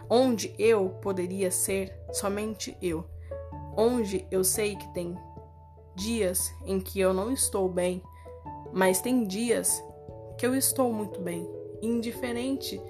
onde 0.09 0.53
eu 0.57 0.89
poderia 1.01 1.49
ser 1.49 1.97
somente 2.11 2.77
eu, 2.81 3.05
onde 3.75 4.27
eu 4.29 4.43
sei 4.43 4.75
que 4.75 4.93
tem 4.93 5.17
dias 5.95 6.53
em 6.65 6.79
que 6.79 6.99
eu 6.99 7.13
não 7.13 7.31
estou 7.31 7.67
bem, 7.67 8.01
mas 8.71 9.01
tem 9.01 9.25
dias 9.25 9.83
que 10.37 10.45
eu 10.45 10.53
estou 10.53 10.91
muito 10.91 11.21
bem, 11.21 11.49
indiferente 11.81 12.81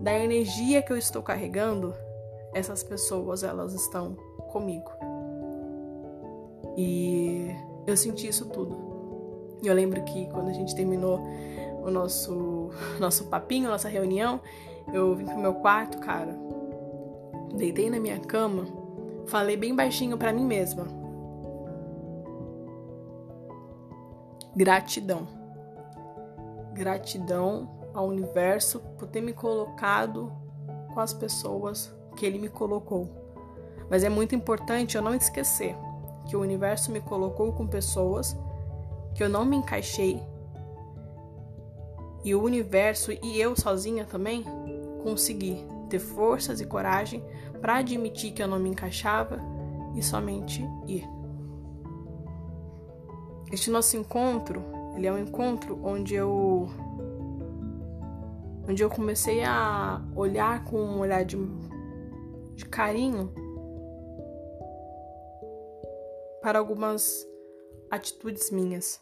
da 0.00 0.18
energia 0.18 0.82
que 0.82 0.92
eu 0.92 0.96
estou 0.96 1.22
carregando, 1.22 1.94
essas 2.52 2.82
pessoas 2.82 3.42
elas 3.42 3.74
estão 3.74 4.14
comigo. 4.50 4.90
E 6.76 7.54
eu 7.86 7.96
senti 7.96 8.28
isso 8.28 8.48
tudo. 8.48 8.83
Eu 9.66 9.74
lembro 9.74 10.02
que 10.02 10.26
quando 10.26 10.48
a 10.48 10.52
gente 10.52 10.74
terminou 10.74 11.20
o 11.82 11.90
nosso, 11.90 12.70
nosso 13.00 13.24
papinho, 13.24 13.68
nossa 13.68 13.88
reunião, 13.88 14.40
eu 14.92 15.14
vim 15.14 15.24
pro 15.24 15.38
meu 15.38 15.54
quarto, 15.54 15.98
cara, 15.98 16.36
deitei 17.56 17.88
na 17.88 17.98
minha 17.98 18.18
cama, 18.18 18.66
falei 19.26 19.56
bem 19.56 19.74
baixinho 19.74 20.16
para 20.18 20.32
mim 20.32 20.44
mesma. 20.44 20.86
Gratidão. 24.56 25.26
Gratidão 26.72 27.68
ao 27.92 28.06
universo 28.06 28.80
por 28.98 29.08
ter 29.08 29.20
me 29.20 29.32
colocado 29.32 30.32
com 30.92 31.00
as 31.00 31.12
pessoas 31.12 31.92
que 32.16 32.24
ele 32.24 32.38
me 32.38 32.48
colocou. 32.48 33.08
Mas 33.90 34.04
é 34.04 34.08
muito 34.08 34.34
importante 34.34 34.96
eu 34.96 35.02
não 35.02 35.14
esquecer 35.14 35.76
que 36.26 36.36
o 36.36 36.40
universo 36.40 36.90
me 36.90 37.00
colocou 37.00 37.52
com 37.52 37.66
pessoas 37.66 38.36
que 39.14 39.22
eu 39.22 39.28
não 39.28 39.44
me 39.44 39.56
encaixei. 39.56 40.20
E 42.24 42.34
o 42.34 42.42
universo 42.42 43.12
e 43.12 43.40
eu 43.40 43.54
sozinha 43.54 44.04
também 44.04 44.44
consegui 45.02 45.64
ter 45.88 45.98
forças 45.98 46.60
e 46.60 46.66
coragem 46.66 47.22
para 47.60 47.76
admitir 47.76 48.32
que 48.32 48.42
eu 48.42 48.48
não 48.48 48.58
me 48.58 48.70
encaixava 48.70 49.38
e 49.94 50.02
somente 50.02 50.62
ir. 50.86 51.06
Este 53.52 53.70
nosso 53.70 53.96
encontro, 53.96 54.62
ele 54.96 55.06
é 55.06 55.12
um 55.12 55.18
encontro 55.18 55.78
onde 55.84 56.14
eu 56.14 56.68
onde 58.66 58.82
eu 58.82 58.88
comecei 58.88 59.44
a 59.44 60.02
olhar 60.16 60.64
com 60.64 60.78
um 60.78 61.00
olhar 61.00 61.22
de, 61.22 61.36
de 62.54 62.64
carinho 62.64 63.30
para 66.40 66.58
algumas 66.58 67.26
atitudes 67.94 68.50
minhas. 68.50 69.00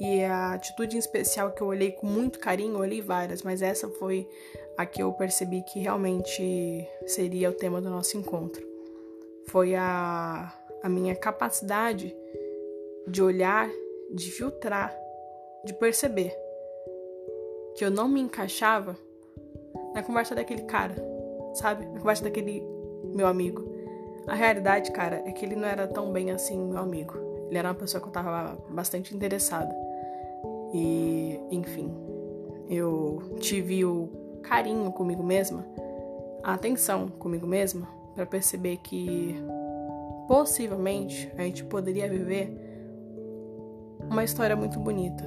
E 0.00 0.22
a 0.24 0.54
atitude 0.54 0.96
em 0.96 0.98
especial 0.98 1.52
que 1.52 1.62
eu 1.62 1.68
olhei 1.68 1.92
com 1.92 2.06
muito 2.06 2.38
carinho, 2.38 2.74
eu 2.74 2.80
olhei 2.80 3.00
várias, 3.00 3.42
mas 3.42 3.62
essa 3.62 3.88
foi 3.88 4.28
a 4.76 4.84
que 4.84 5.02
eu 5.02 5.12
percebi 5.12 5.62
que 5.62 5.78
realmente 5.78 6.88
seria 7.06 7.50
o 7.50 7.54
tema 7.54 7.80
do 7.80 7.88
nosso 7.88 8.16
encontro. 8.16 8.66
Foi 9.46 9.74
a, 9.74 10.52
a 10.82 10.88
minha 10.88 11.14
capacidade 11.14 12.14
de 13.06 13.22
olhar, 13.22 13.70
de 14.12 14.30
filtrar, 14.32 14.94
de 15.64 15.72
perceber 15.74 16.34
que 17.76 17.84
eu 17.84 17.90
não 17.90 18.08
me 18.08 18.20
encaixava 18.20 18.96
na 19.94 20.02
conversa 20.02 20.34
daquele 20.34 20.62
cara, 20.62 20.94
sabe? 21.54 21.86
Na 21.86 22.00
conversa 22.00 22.24
daquele 22.24 22.62
meu 23.14 23.26
amigo. 23.26 23.72
A 24.26 24.34
realidade, 24.34 24.90
cara, 24.90 25.22
é 25.26 25.32
que 25.32 25.44
ele 25.44 25.54
não 25.54 25.68
era 25.68 25.86
tão 25.86 26.12
bem 26.12 26.30
assim 26.30 26.58
meu 26.58 26.78
amigo. 26.78 27.33
Ele 27.48 27.58
era 27.58 27.68
uma 27.68 27.74
pessoa 27.74 28.00
que 28.00 28.08
eu 28.08 28.12
tava 28.12 28.58
bastante 28.70 29.14
interessada. 29.14 29.74
E, 30.72 31.38
enfim, 31.50 31.94
eu 32.68 33.36
tive 33.38 33.84
o 33.84 34.08
carinho 34.42 34.90
comigo 34.92 35.22
mesma, 35.22 35.64
a 36.42 36.54
atenção 36.54 37.08
comigo 37.08 37.46
mesma, 37.46 37.88
para 38.14 38.26
perceber 38.26 38.78
que 38.78 39.34
possivelmente 40.26 41.30
a 41.36 41.42
gente 41.42 41.64
poderia 41.64 42.08
viver 42.08 42.56
uma 44.10 44.24
história 44.24 44.56
muito 44.56 44.78
bonita. 44.78 45.24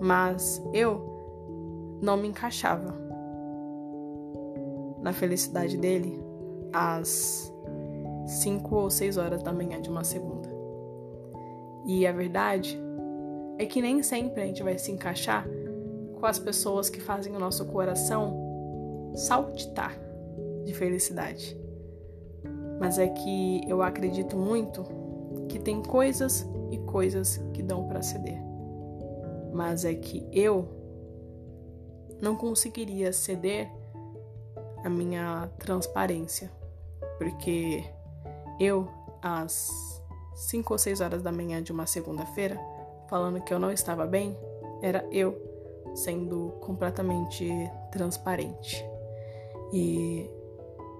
Mas 0.00 0.62
eu 0.72 1.98
não 2.02 2.16
me 2.16 2.28
encaixava 2.28 2.94
na 5.00 5.12
felicidade 5.12 5.76
dele 5.76 6.22
às 6.72 7.52
5 8.26 8.74
ou 8.74 8.90
6 8.90 9.16
horas 9.16 9.42
da 9.42 9.52
manhã 9.52 9.80
de 9.80 9.88
uma 9.88 10.04
segunda. 10.04 10.51
E 11.86 12.06
a 12.06 12.12
verdade 12.12 12.78
é 13.58 13.66
que 13.66 13.82
nem 13.82 14.02
sempre 14.02 14.42
a 14.42 14.46
gente 14.46 14.62
vai 14.62 14.78
se 14.78 14.90
encaixar 14.90 15.46
com 16.18 16.26
as 16.26 16.38
pessoas 16.38 16.88
que 16.88 17.00
fazem 17.00 17.34
o 17.34 17.38
nosso 17.38 17.66
coração 17.66 19.12
saltitar 19.14 19.98
de 20.64 20.72
felicidade. 20.72 21.56
Mas 22.78 22.98
é 22.98 23.08
que 23.08 23.60
eu 23.68 23.82
acredito 23.82 24.36
muito 24.36 24.84
que 25.48 25.58
tem 25.58 25.82
coisas 25.82 26.48
e 26.70 26.78
coisas 26.78 27.38
que 27.52 27.62
dão 27.62 27.86
para 27.86 28.02
ceder. 28.02 28.40
Mas 29.52 29.84
é 29.84 29.94
que 29.94 30.26
eu 30.32 30.68
não 32.20 32.36
conseguiria 32.36 33.12
ceder 33.12 33.70
a 34.84 34.88
minha 34.88 35.48
transparência, 35.58 36.50
porque 37.18 37.84
eu, 38.58 38.88
às 39.20 40.01
5 40.34 40.72
ou 40.72 40.78
6 40.78 41.00
horas 41.00 41.22
da 41.22 41.32
manhã 41.32 41.62
de 41.62 41.72
uma 41.72 41.86
segunda-feira, 41.86 42.58
falando 43.08 43.40
que 43.42 43.52
eu 43.52 43.58
não 43.58 43.70
estava 43.70 44.06
bem, 44.06 44.36
era 44.80 45.06
eu 45.10 45.36
sendo 45.94 46.54
completamente 46.60 47.50
transparente. 47.90 48.84
E 49.72 50.30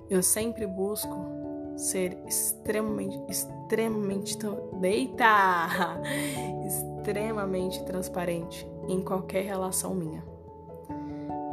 eu 0.09 0.23
sempre 0.23 0.67
busco 0.67 1.43
ser 1.77 2.19
extremamente, 2.27 3.21
extremamente, 3.29 4.37
deita, 4.81 6.01
extremamente 6.67 7.83
transparente 7.85 8.67
em 8.89 9.03
qualquer 9.03 9.45
relação 9.45 9.95
minha. 9.95 10.25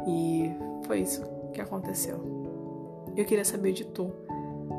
E 0.06 0.50
foi 0.86 1.00
isso 1.00 1.22
que 1.52 1.60
aconteceu. 1.60 2.18
Eu 3.16 3.24
queria 3.24 3.44
saber 3.44 3.72
de 3.72 3.84
tu. 3.84 4.12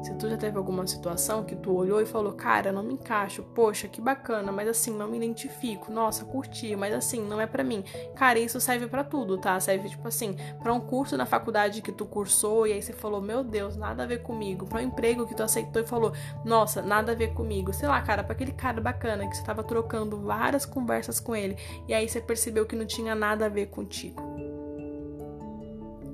Se 0.03 0.15
tu 0.15 0.27
já 0.27 0.35
teve 0.35 0.57
alguma 0.57 0.87
situação 0.87 1.43
que 1.43 1.55
tu 1.55 1.75
olhou 1.75 2.01
e 2.01 2.05
falou, 2.05 2.33
cara, 2.33 2.71
não 2.71 2.81
me 2.81 2.93
encaixo, 2.93 3.43
poxa, 3.53 3.87
que 3.87 4.01
bacana, 4.01 4.51
mas 4.51 4.67
assim, 4.67 4.91
não 4.97 5.07
me 5.07 5.17
identifico, 5.17 5.91
nossa, 5.91 6.25
curti, 6.25 6.75
mas 6.75 6.93
assim, 6.93 7.21
não 7.21 7.39
é 7.39 7.45
para 7.45 7.63
mim. 7.63 7.83
Cara, 8.15 8.39
isso 8.39 8.59
serve 8.59 8.87
para 8.87 9.03
tudo, 9.03 9.37
tá? 9.37 9.59
Serve, 9.59 9.89
tipo 9.89 10.07
assim, 10.07 10.35
para 10.61 10.73
um 10.73 10.79
curso 10.79 11.15
na 11.15 11.25
faculdade 11.25 11.83
que 11.83 11.91
tu 11.91 12.05
cursou 12.05 12.65
e 12.65 12.73
aí 12.73 12.81
você 12.81 12.93
falou, 12.93 13.21
meu 13.21 13.43
Deus, 13.43 13.75
nada 13.75 14.03
a 14.03 14.05
ver 14.07 14.23
comigo. 14.23 14.65
Pra 14.65 14.79
um 14.79 14.83
emprego 14.83 15.27
que 15.27 15.35
tu 15.35 15.43
aceitou 15.43 15.81
e 15.81 15.85
falou, 15.85 16.13
nossa, 16.43 16.81
nada 16.81 17.11
a 17.11 17.15
ver 17.15 17.33
comigo. 17.33 17.71
Sei 17.71 17.87
lá, 17.87 18.01
cara, 18.01 18.23
pra 18.23 18.33
aquele 18.33 18.53
cara 18.53 18.81
bacana 18.81 19.27
que 19.29 19.37
você 19.37 19.43
tava 19.43 19.63
trocando 19.63 20.19
várias 20.19 20.65
conversas 20.65 21.19
com 21.19 21.35
ele 21.35 21.57
e 21.87 21.93
aí 21.93 22.09
você 22.09 22.19
percebeu 22.19 22.65
que 22.65 22.75
não 22.75 22.85
tinha 22.85 23.13
nada 23.13 23.45
a 23.45 23.49
ver 23.49 23.67
contigo. 23.67 24.21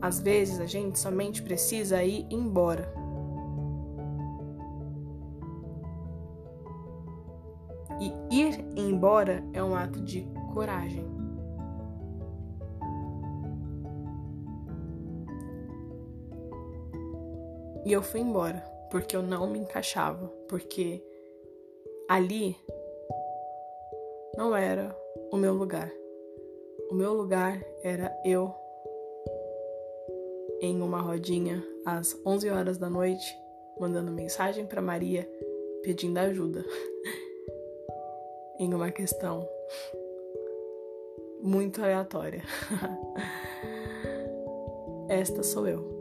Às 0.02 0.20
vezes 0.20 0.60
a 0.60 0.66
gente 0.66 1.00
somente 1.00 1.42
precisa 1.42 2.04
ir 2.04 2.28
embora. 2.30 2.97
Embora 8.98 9.44
é 9.54 9.64
um 9.64 9.76
ato 9.76 10.02
de 10.02 10.28
coragem. 10.56 11.06
E 17.86 17.94
eu 17.94 18.02
fui 18.02 18.22
embora 18.22 18.58
porque 18.90 19.16
eu 19.16 19.22
não 19.22 19.48
me 19.48 19.60
encaixava, 19.60 20.28
porque 20.50 21.06
ali 22.10 22.58
não 24.36 24.56
era 24.56 24.98
o 25.32 25.38
meu 25.38 25.54
lugar. 25.54 25.92
O 26.90 26.96
meu 26.96 27.14
lugar 27.14 27.64
era 27.84 28.12
eu 28.26 28.52
em 30.60 30.82
uma 30.82 31.02
rodinha 31.02 31.64
às 31.86 32.20
11 32.26 32.50
horas 32.50 32.78
da 32.80 32.90
noite, 32.90 33.38
mandando 33.80 34.10
mensagem 34.10 34.66
para 34.66 34.82
Maria 34.82 35.30
pedindo 35.84 36.18
ajuda 36.18 36.66
em 38.60 38.74
uma 38.74 38.92
questão 38.92 39.48
muito 41.42 41.82
aleatória. 41.82 42.44
Esta 45.08 45.44
sou 45.44 45.68
eu. 45.68 45.96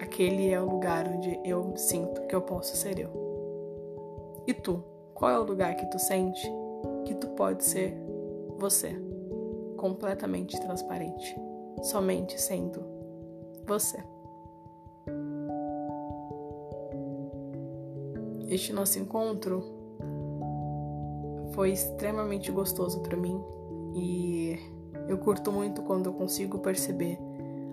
Aquele 0.00 0.50
é 0.50 0.60
o 0.60 0.70
lugar 0.70 1.08
onde 1.08 1.40
eu 1.44 1.76
sinto 1.76 2.26
que 2.26 2.34
eu 2.34 2.42
posso 2.42 2.76
ser 2.76 2.98
eu. 2.98 3.10
E 4.46 4.54
tu? 4.54 4.82
Qual 5.14 5.30
é 5.30 5.38
o 5.38 5.44
lugar 5.44 5.76
que 5.76 5.86
tu 5.86 5.98
sente 5.98 6.50
que 7.04 7.14
tu 7.14 7.28
pode 7.30 7.64
ser 7.64 7.94
você? 8.58 8.94
Completamente 9.76 10.58
transparente, 10.60 11.36
somente 11.82 12.40
sendo 12.40 12.84
você. 13.66 14.02
Este 18.48 18.72
nosso 18.72 18.98
encontro 18.98 19.79
foi 21.52 21.72
extremamente 21.72 22.50
gostoso 22.50 23.00
para 23.00 23.16
mim 23.16 23.42
e 23.94 24.58
eu 25.08 25.18
curto 25.18 25.50
muito 25.50 25.82
quando 25.82 26.06
eu 26.06 26.12
consigo 26.12 26.58
perceber 26.58 27.18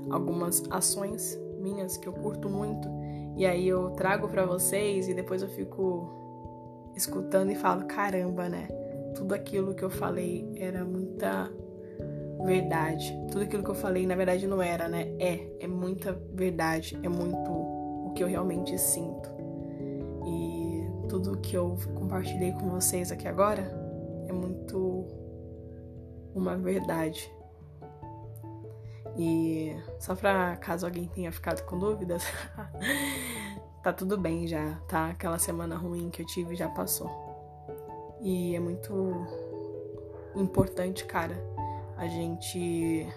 algumas 0.10 0.64
ações 0.70 1.40
minhas 1.60 1.98
que 1.98 2.08
eu 2.08 2.14
curto 2.14 2.50
muito 2.50 2.88
e 3.36 3.46
aí 3.46 3.68
eu 3.68 3.92
trago 3.92 4.28
para 4.28 4.46
vocês 4.46 5.08
e 5.08 5.14
depois 5.14 5.42
eu 5.42 5.50
fico 5.50 6.18
escutando 6.96 7.52
e 7.52 7.56
falo 7.56 7.86
caramba, 7.86 8.50
né? 8.50 8.68
Tudo 9.16 9.36
aquilo 9.36 9.76
que 9.76 9.84
eu 9.84 9.90
falei 9.90 10.52
era 10.58 10.84
muita 10.84 11.52
verdade. 12.44 13.16
Tudo 13.32 13.44
aquilo 13.44 13.64
que 13.64 13.70
eu 13.70 13.76
falei, 13.76 14.08
na 14.08 14.16
verdade, 14.16 14.48
não 14.48 14.62
era, 14.62 14.88
né? 14.88 15.14
É, 15.20 15.48
é 15.60 15.68
muita 15.68 16.20
verdade, 16.34 16.98
é 17.04 17.08
muito 17.10 17.52
o 17.52 18.12
que 18.16 18.24
eu 18.24 18.28
realmente 18.28 18.76
sinto. 18.80 19.30
E 20.26 20.67
tudo 21.08 21.38
que 21.38 21.56
eu 21.56 21.78
compartilhei 21.96 22.52
com 22.52 22.70
vocês 22.70 23.12
aqui 23.12 23.28
agora 23.28 23.62
é 24.28 24.34
muito 24.34 25.06
uma 26.36 26.58
verdade. 26.58 27.32
E 29.18 29.76
só 30.00 30.16
pra 30.16 30.56
caso 30.58 30.86
alguém 30.86 31.08
tenha 31.08 31.32
ficado 31.32 31.64
com 31.64 31.80
dúvidas, 31.80 32.24
tá 33.82 33.92
tudo 33.92 34.18
bem 34.18 34.46
já, 34.46 34.76
tá? 34.88 35.10
Aquela 35.10 35.40
semana 35.40 35.76
ruim 35.76 36.10
que 36.10 36.22
eu 36.22 36.26
tive 36.26 36.56
já 36.56 36.70
passou. 36.70 37.10
E 38.22 38.56
é 38.56 38.60
muito 38.60 39.26
importante, 40.36 41.06
cara, 41.06 41.36
a 41.98 42.08
gente 42.08 43.08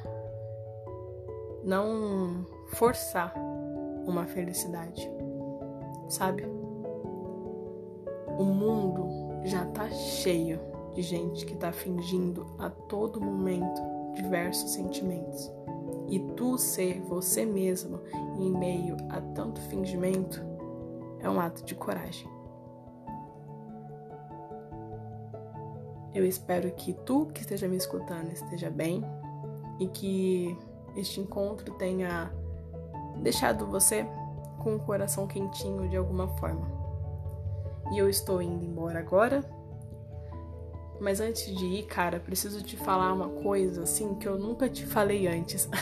não 1.63 2.47
forçar 2.69 3.35
uma 4.07 4.27
felicidade, 4.27 5.11
sabe? 6.09 6.60
O 8.41 8.45
mundo 8.45 9.07
já 9.45 9.67
tá 9.67 9.91
cheio 9.91 10.59
de 10.95 11.03
gente 11.03 11.45
que 11.45 11.55
tá 11.55 11.71
fingindo 11.73 12.47
a 12.59 12.71
todo 12.71 13.21
momento 13.21 13.83
diversos 14.15 14.71
sentimentos. 14.71 15.53
E 16.09 16.19
tu 16.39 16.57
ser 16.57 17.03
você 17.03 17.45
mesmo 17.45 18.01
em 18.39 18.51
meio 18.51 18.97
a 19.11 19.21
tanto 19.21 19.61
fingimento 19.61 20.43
é 21.19 21.29
um 21.29 21.39
ato 21.39 21.63
de 21.67 21.75
coragem. 21.75 22.27
Eu 26.15 26.25
espero 26.25 26.73
que 26.73 26.95
tu 26.95 27.27
que 27.27 27.43
esteja 27.43 27.69
me 27.69 27.77
escutando 27.77 28.33
esteja 28.33 28.71
bem 28.71 29.05
e 29.79 29.87
que 29.87 30.57
este 30.97 31.21
encontro 31.21 31.75
tenha 31.75 32.33
deixado 33.23 33.67
você 33.67 34.07
com 34.63 34.77
o 34.77 34.81
coração 34.81 35.27
quentinho 35.27 35.91
de 35.91 35.97
alguma 35.99 36.27
forma. 36.39 36.80
E 37.93 37.99
eu 37.99 38.09
estou 38.09 38.41
indo 38.41 38.65
embora 38.65 38.99
agora. 38.99 39.45
Mas 41.01 41.21
antes 41.21 41.57
de 41.57 41.65
ir, 41.65 41.85
cara, 41.85 42.21
preciso 42.21 42.63
te 42.63 42.77
falar 42.77 43.13
uma 43.13 43.29
coisa 43.43 43.83
assim 43.85 44.15
que 44.17 44.29
eu 44.29 44.39
nunca 44.39 44.69
te 44.69 44.87
falei 44.87 45.27
antes. 45.27 45.69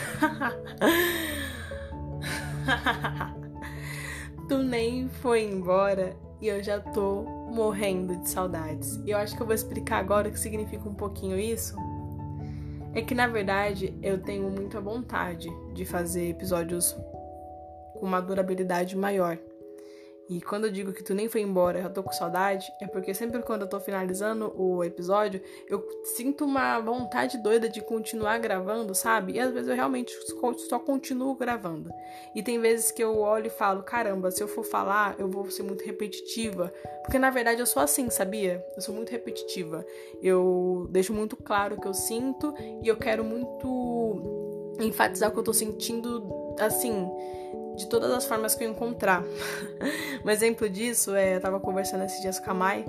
tu 4.47 4.59
nem 4.59 5.09
foi 5.09 5.43
embora 5.43 6.15
e 6.41 6.47
eu 6.47 6.63
já 6.63 6.79
tô 6.79 7.23
morrendo 7.23 8.15
de 8.17 8.29
saudades. 8.29 8.95
E 9.05 9.11
eu 9.11 9.17
acho 9.17 9.35
que 9.35 9.41
eu 9.41 9.45
vou 9.45 9.53
explicar 9.53 9.97
agora 9.97 10.29
o 10.29 10.31
que 10.31 10.39
significa 10.39 10.87
um 10.87 10.95
pouquinho 10.95 11.37
isso. 11.37 11.75
É 12.93 13.01
que 13.01 13.13
na 13.13 13.27
verdade 13.27 13.93
eu 14.01 14.19
tenho 14.21 14.49
muita 14.49 14.79
vontade 14.79 15.49
de 15.73 15.85
fazer 15.85 16.29
episódios 16.29 16.95
com 17.93 18.05
uma 18.05 18.21
durabilidade 18.21 18.95
maior. 18.95 19.37
E 20.29 20.39
quando 20.39 20.65
eu 20.65 20.71
digo 20.71 20.93
que 20.93 21.03
tu 21.03 21.15
nem 21.15 21.27
foi 21.27 21.41
embora, 21.41 21.79
eu 21.79 21.89
tô 21.91 22.03
com 22.03 22.11
saudade, 22.11 22.71
é 22.79 22.85
porque 22.85 23.15
sempre 23.15 23.41
quando 23.41 23.63
eu 23.63 23.67
tô 23.67 23.79
finalizando 23.79 24.53
o 24.55 24.83
episódio, 24.83 25.41
eu 25.67 25.83
sinto 26.15 26.45
uma 26.45 26.79
vontade 26.79 27.39
doida 27.39 27.67
de 27.67 27.81
continuar 27.81 28.37
gravando, 28.37 28.93
sabe? 28.93 29.33
E 29.33 29.39
às 29.39 29.51
vezes 29.51 29.67
eu 29.67 29.75
realmente 29.75 30.13
só 30.69 30.77
continuo 30.77 31.33
gravando. 31.33 31.89
E 32.35 32.43
tem 32.43 32.59
vezes 32.59 32.91
que 32.91 33.03
eu 33.03 33.17
olho 33.17 33.47
e 33.47 33.49
falo, 33.49 33.81
caramba, 33.81 34.29
se 34.29 34.43
eu 34.43 34.47
for 34.47 34.63
falar, 34.63 35.15
eu 35.17 35.27
vou 35.27 35.49
ser 35.49 35.63
muito 35.63 35.83
repetitiva. 35.83 36.71
Porque 37.01 37.17
na 37.17 37.31
verdade 37.31 37.59
eu 37.59 37.65
sou 37.65 37.81
assim, 37.81 38.07
sabia? 38.11 38.63
Eu 38.75 38.83
sou 38.83 38.93
muito 38.93 39.09
repetitiva. 39.09 39.83
Eu 40.21 40.87
deixo 40.91 41.11
muito 41.11 41.35
claro 41.35 41.75
o 41.75 41.81
que 41.81 41.87
eu 41.87 41.93
sinto 41.95 42.53
e 42.83 42.87
eu 42.87 42.97
quero 42.97 43.23
muito 43.23 44.75
enfatizar 44.79 45.29
o 45.29 45.33
que 45.33 45.39
eu 45.39 45.43
tô 45.43 45.53
sentindo, 45.53 46.55
assim 46.59 47.09
de 47.79 47.87
todas 47.87 48.11
as 48.11 48.25
formas 48.25 48.55
que 48.55 48.63
eu 48.65 48.69
encontrar. 48.69 49.23
um 50.23 50.29
exemplo 50.29 50.69
disso 50.69 51.15
é, 51.15 51.37
eu 51.37 51.41
tava 51.41 51.59
conversando 51.59 52.03
esses 52.03 52.21
dias 52.21 52.39
com 52.39 52.51
a 52.51 52.53
Mai 52.53 52.85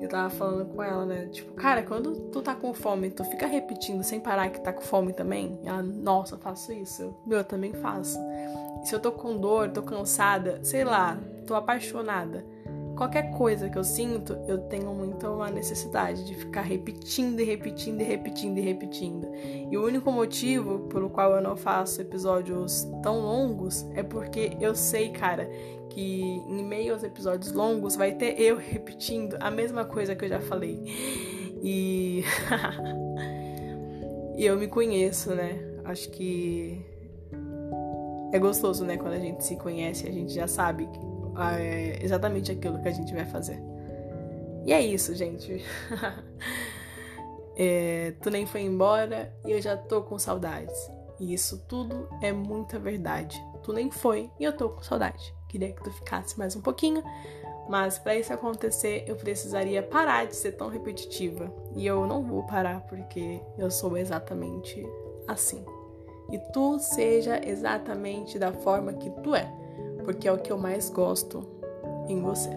e 0.00 0.02
eu 0.02 0.08
tava 0.08 0.28
falando 0.30 0.66
com 0.66 0.82
ela, 0.82 1.06
né? 1.06 1.28
Tipo, 1.30 1.54
cara, 1.54 1.82
quando 1.84 2.12
tu 2.30 2.42
tá 2.42 2.54
com 2.54 2.74
fome, 2.74 3.10
tu 3.10 3.24
fica 3.24 3.46
repetindo 3.46 4.02
sem 4.02 4.18
parar 4.18 4.50
que 4.50 4.60
tá 4.60 4.72
com 4.72 4.82
fome 4.82 5.12
também? 5.12 5.60
E 5.62 5.68
ela, 5.68 5.82
nossa, 5.82 6.34
eu 6.34 6.38
faço 6.38 6.72
isso. 6.72 7.14
Meu, 7.24 7.38
eu 7.38 7.44
também 7.44 7.72
faço. 7.72 8.18
E 8.82 8.86
se 8.86 8.94
eu 8.94 8.98
tô 8.98 9.12
com 9.12 9.36
dor, 9.36 9.70
tô 9.70 9.82
cansada, 9.82 10.58
sei 10.64 10.82
lá, 10.82 11.16
tô 11.46 11.54
apaixonada 11.54 12.44
qualquer 12.96 13.30
coisa 13.30 13.68
que 13.68 13.78
eu 13.78 13.84
sinto, 13.84 14.34
eu 14.46 14.58
tenho 14.58 14.92
muito 14.94 15.26
uma 15.26 15.50
necessidade 15.50 16.24
de 16.24 16.34
ficar 16.34 16.62
repetindo 16.62 17.40
e 17.40 17.44
repetindo 17.44 18.00
e 18.00 18.04
repetindo 18.04 18.58
e 18.58 18.60
repetindo. 18.60 19.28
E 19.70 19.76
o 19.76 19.84
único 19.84 20.10
motivo 20.10 20.80
pelo 20.88 21.10
qual 21.10 21.32
eu 21.32 21.40
não 21.40 21.56
faço 21.56 22.00
episódios 22.00 22.86
tão 23.02 23.20
longos 23.20 23.86
é 23.94 24.02
porque 24.02 24.56
eu 24.60 24.74
sei, 24.74 25.10
cara, 25.10 25.48
que 25.90 26.22
em 26.46 26.64
meio 26.64 26.94
aos 26.94 27.02
episódios 27.02 27.52
longos 27.52 27.96
vai 27.96 28.12
ter 28.12 28.40
eu 28.40 28.56
repetindo 28.56 29.36
a 29.40 29.50
mesma 29.50 29.84
coisa 29.84 30.14
que 30.14 30.24
eu 30.24 30.28
já 30.28 30.40
falei. 30.40 30.82
E. 31.62 32.24
e 34.36 34.44
eu 34.44 34.56
me 34.58 34.66
conheço, 34.66 35.34
né? 35.34 35.58
Acho 35.84 36.10
que. 36.10 36.84
É 38.32 38.38
gostoso, 38.38 38.84
né? 38.84 38.96
Quando 38.96 39.12
a 39.12 39.18
gente 39.18 39.44
se 39.44 39.56
conhece, 39.56 40.08
a 40.08 40.10
gente 40.10 40.32
já 40.32 40.46
sabe 40.46 40.88
é 41.36 41.98
exatamente 42.02 42.52
aquilo 42.52 42.80
que 42.80 42.88
a 42.88 42.92
gente 42.92 43.12
vai 43.12 43.24
fazer. 43.24 43.62
E 44.64 44.72
é 44.72 44.80
isso, 44.80 45.14
gente. 45.14 45.64
é, 47.56 48.14
tu 48.22 48.30
nem 48.30 48.46
foi 48.46 48.62
embora 48.62 49.34
e 49.44 49.52
eu 49.52 49.60
já 49.60 49.76
tô 49.76 50.02
com 50.02 50.18
saudades. 50.18 50.76
E 51.18 51.34
isso 51.34 51.64
tudo 51.68 52.08
é 52.20 52.32
muita 52.32 52.78
verdade. 52.78 53.42
Tu 53.62 53.72
nem 53.72 53.90
foi 53.90 54.30
e 54.38 54.44
eu 54.44 54.52
tô 54.56 54.70
com 54.70 54.82
saudade. 54.82 55.34
Queria 55.48 55.72
que 55.72 55.82
tu 55.82 55.90
ficasse 55.90 56.38
mais 56.38 56.56
um 56.56 56.60
pouquinho, 56.60 57.02
mas 57.68 57.98
para 57.98 58.16
isso 58.16 58.32
acontecer 58.32 59.04
eu 59.06 59.16
precisaria 59.16 59.82
parar 59.82 60.26
de 60.26 60.34
ser 60.34 60.52
tão 60.52 60.68
repetitiva. 60.68 61.52
E 61.74 61.86
eu 61.86 62.06
não 62.06 62.22
vou 62.22 62.44
parar 62.44 62.80
porque 62.82 63.40
eu 63.58 63.70
sou 63.70 63.96
exatamente 63.96 64.84
assim. 65.26 65.64
E 66.30 66.38
tu 66.52 66.78
seja 66.78 67.40
exatamente 67.44 68.38
da 68.38 68.52
forma 68.52 68.94
que 68.94 69.10
tu 69.22 69.34
é 69.34 69.61
porque 70.02 70.28
é 70.28 70.32
o 70.32 70.38
que 70.38 70.52
eu 70.52 70.58
mais 70.58 70.90
gosto 70.90 71.46
em 72.08 72.20
você. 72.20 72.50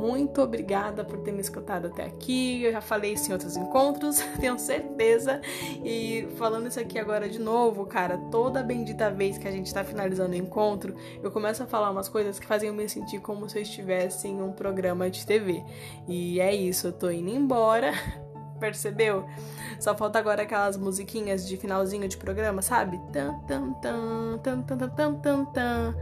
Muito 0.00 0.40
obrigada 0.40 1.04
por 1.04 1.18
ter 1.18 1.30
me 1.30 1.42
escutado 1.42 1.88
até 1.88 2.04
aqui. 2.04 2.62
Eu 2.62 2.72
já 2.72 2.80
falei 2.80 3.12
isso 3.12 3.28
em 3.28 3.34
outros 3.34 3.54
encontros, 3.54 4.18
tenho 4.40 4.58
certeza. 4.58 5.42
E 5.84 6.26
falando 6.36 6.68
isso 6.68 6.80
aqui 6.80 6.98
agora 6.98 7.28
de 7.28 7.38
novo, 7.38 7.84
cara, 7.84 8.16
toda 8.30 8.62
bendita 8.62 9.10
vez 9.10 9.36
que 9.36 9.46
a 9.46 9.50
gente 9.50 9.72
tá 9.74 9.84
finalizando 9.84 10.32
o 10.32 10.36
encontro, 10.36 10.94
eu 11.22 11.30
começo 11.30 11.62
a 11.62 11.66
falar 11.66 11.90
umas 11.90 12.08
coisas 12.08 12.38
que 12.38 12.46
fazem 12.46 12.70
eu 12.70 12.74
me 12.74 12.88
sentir 12.88 13.20
como 13.20 13.46
se 13.46 13.58
eu 13.58 13.62
estivesse 13.62 14.26
em 14.26 14.40
um 14.40 14.52
programa 14.52 15.10
de 15.10 15.26
TV. 15.26 15.62
E 16.08 16.40
é 16.40 16.54
isso, 16.54 16.86
eu 16.86 16.92
tô 16.94 17.10
indo 17.10 17.28
embora. 17.28 17.92
Percebeu? 18.60 19.26
Só 19.80 19.96
falta 19.96 20.18
agora 20.18 20.42
aquelas 20.42 20.76
musiquinhas 20.76 21.48
de 21.48 21.56
finalzinho 21.56 22.06
de 22.06 22.16
programa, 22.16 22.60
sabe? 22.60 23.00
Tan, 23.12 23.40
tan, 23.40 23.72
tan, 23.74 24.38
tan, 24.38 24.62
tan, 24.62 24.88
tan, 24.90 25.14
tan, 25.14 25.44
tan. 25.46 25.94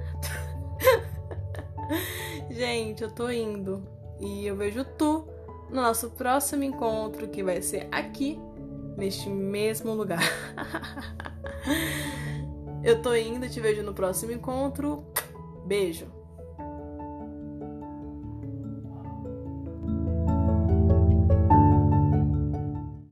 Gente, 2.51 3.03
eu 3.05 3.11
tô 3.11 3.31
indo. 3.31 3.83
E 4.21 4.47
eu 4.47 4.57
vejo 4.57 4.85
tu 4.85 5.25
no 5.71 5.81
nosso 5.83 6.11
próximo 6.11 6.65
encontro, 6.65 7.29
que 7.29 7.43
vai 7.43 7.63
ser 7.63 7.89
aqui, 7.93 8.39
neste 8.97 9.29
mesmo 9.29 9.95
lugar. 9.95 10.23
eu 12.83 13.01
tô 13.01 13.15
indo, 13.15 13.49
te 13.49 13.61
vejo 13.61 13.83
no 13.83 13.95
próximo 13.95 14.33
encontro. 14.33 15.07
Beijo. 15.65 16.18